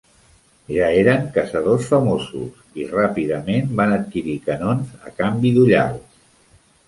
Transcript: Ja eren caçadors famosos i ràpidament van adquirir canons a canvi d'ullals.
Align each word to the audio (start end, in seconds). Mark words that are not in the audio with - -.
Ja 0.75 0.85
eren 1.01 1.27
caçadors 1.35 1.89
famosos 1.89 2.63
i 2.83 2.87
ràpidament 2.95 3.69
van 3.81 3.93
adquirir 3.97 4.37
canons 4.49 4.97
a 5.11 5.13
canvi 5.21 5.55
d'ullals. 5.59 6.19